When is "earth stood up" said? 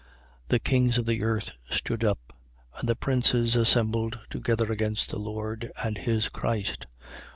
1.21-2.33